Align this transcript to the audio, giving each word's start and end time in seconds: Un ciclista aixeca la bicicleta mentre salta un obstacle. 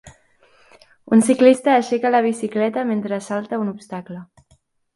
Un 1.17 1.21
ciclista 1.27 1.75
aixeca 1.75 2.13
la 2.17 2.23
bicicleta 2.29 2.87
mentre 2.93 3.23
salta 3.29 3.63
un 3.65 3.73
obstacle. 3.77 4.23